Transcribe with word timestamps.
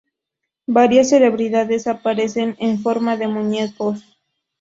Varias 0.65 1.09
celebridades 1.09 1.85
aparecen 1.85 2.55
en 2.57 2.81
forma 2.81 3.17
de 3.17 3.27
muñecos. 3.27 4.17